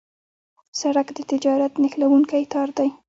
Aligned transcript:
سړک 0.79 1.07
د 1.17 1.19
تجارت 1.31 1.73
نښلونکی 1.81 2.43
تار 2.53 2.69
دی. 2.77 2.89